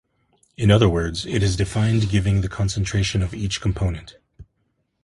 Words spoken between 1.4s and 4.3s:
is defined giving the concentration of each component.